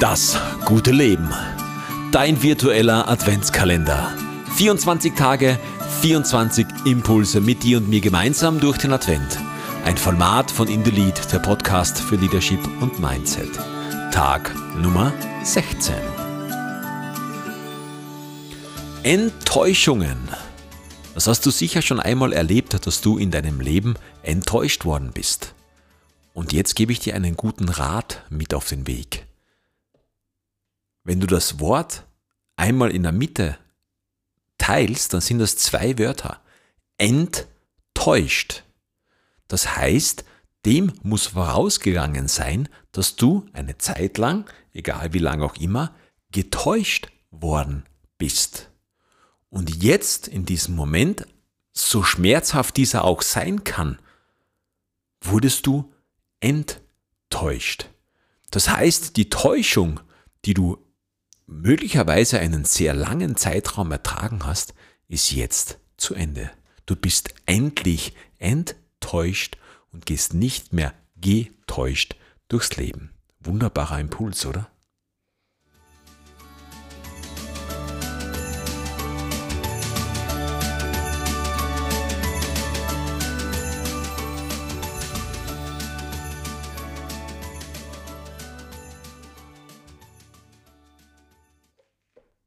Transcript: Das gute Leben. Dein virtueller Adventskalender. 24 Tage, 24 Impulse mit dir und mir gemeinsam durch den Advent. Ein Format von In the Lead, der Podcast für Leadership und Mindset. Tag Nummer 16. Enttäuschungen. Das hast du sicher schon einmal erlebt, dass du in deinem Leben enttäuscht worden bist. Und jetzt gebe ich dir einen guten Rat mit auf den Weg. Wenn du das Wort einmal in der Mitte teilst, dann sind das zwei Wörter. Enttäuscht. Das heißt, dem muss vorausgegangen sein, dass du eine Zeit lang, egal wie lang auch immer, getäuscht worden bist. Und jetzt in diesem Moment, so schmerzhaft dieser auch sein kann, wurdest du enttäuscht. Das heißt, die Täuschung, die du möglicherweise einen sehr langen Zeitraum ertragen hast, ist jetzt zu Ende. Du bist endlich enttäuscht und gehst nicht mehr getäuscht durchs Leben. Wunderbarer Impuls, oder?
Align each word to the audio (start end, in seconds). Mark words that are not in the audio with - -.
Das 0.00 0.38
gute 0.66 0.90
Leben. 0.90 1.30
Dein 2.12 2.42
virtueller 2.42 3.08
Adventskalender. 3.08 4.12
24 4.56 5.14
Tage, 5.14 5.58
24 6.02 6.66
Impulse 6.84 7.40
mit 7.40 7.62
dir 7.62 7.78
und 7.78 7.88
mir 7.88 8.02
gemeinsam 8.02 8.60
durch 8.60 8.76
den 8.76 8.92
Advent. 8.92 9.38
Ein 9.86 9.96
Format 9.96 10.50
von 10.50 10.68
In 10.68 10.84
the 10.84 10.90
Lead, 10.90 11.32
der 11.32 11.38
Podcast 11.38 11.98
für 11.98 12.16
Leadership 12.16 12.60
und 12.82 13.00
Mindset. 13.00 13.48
Tag 14.12 14.54
Nummer 14.76 15.14
16. 15.44 15.94
Enttäuschungen. 19.02 20.18
Das 21.14 21.26
hast 21.26 21.46
du 21.46 21.50
sicher 21.50 21.80
schon 21.80 22.00
einmal 22.00 22.34
erlebt, 22.34 22.86
dass 22.86 23.00
du 23.00 23.16
in 23.16 23.30
deinem 23.30 23.60
Leben 23.60 23.94
enttäuscht 24.22 24.84
worden 24.84 25.12
bist. 25.14 25.54
Und 26.34 26.52
jetzt 26.52 26.76
gebe 26.76 26.92
ich 26.92 27.00
dir 27.00 27.14
einen 27.14 27.34
guten 27.34 27.70
Rat 27.70 28.22
mit 28.28 28.52
auf 28.52 28.68
den 28.68 28.86
Weg. 28.86 29.15
Wenn 31.06 31.20
du 31.20 31.28
das 31.28 31.60
Wort 31.60 32.04
einmal 32.56 32.90
in 32.90 33.04
der 33.04 33.12
Mitte 33.12 33.56
teilst, 34.58 35.14
dann 35.14 35.20
sind 35.20 35.38
das 35.38 35.56
zwei 35.56 35.96
Wörter. 36.00 36.42
Enttäuscht. 36.98 38.64
Das 39.46 39.76
heißt, 39.76 40.24
dem 40.64 40.92
muss 41.04 41.28
vorausgegangen 41.28 42.26
sein, 42.26 42.68
dass 42.90 43.14
du 43.14 43.46
eine 43.52 43.78
Zeit 43.78 44.18
lang, 44.18 44.50
egal 44.72 45.12
wie 45.12 45.20
lang 45.20 45.42
auch 45.42 45.54
immer, 45.58 45.94
getäuscht 46.32 47.06
worden 47.30 47.84
bist. 48.18 48.72
Und 49.48 49.84
jetzt 49.84 50.26
in 50.26 50.44
diesem 50.44 50.74
Moment, 50.74 51.24
so 51.72 52.02
schmerzhaft 52.02 52.76
dieser 52.76 53.04
auch 53.04 53.22
sein 53.22 53.62
kann, 53.62 54.00
wurdest 55.22 55.68
du 55.68 55.92
enttäuscht. 56.40 57.90
Das 58.50 58.70
heißt, 58.70 59.16
die 59.16 59.30
Täuschung, 59.30 60.00
die 60.44 60.54
du 60.54 60.84
möglicherweise 61.46 62.38
einen 62.38 62.64
sehr 62.64 62.94
langen 62.94 63.36
Zeitraum 63.36 63.92
ertragen 63.92 64.44
hast, 64.44 64.74
ist 65.08 65.30
jetzt 65.32 65.78
zu 65.96 66.14
Ende. 66.14 66.50
Du 66.84 66.96
bist 66.96 67.34
endlich 67.46 68.14
enttäuscht 68.38 69.56
und 69.92 70.06
gehst 70.06 70.34
nicht 70.34 70.72
mehr 70.72 70.92
getäuscht 71.16 72.16
durchs 72.48 72.76
Leben. 72.76 73.10
Wunderbarer 73.40 74.00
Impuls, 74.00 74.44
oder? 74.46 74.68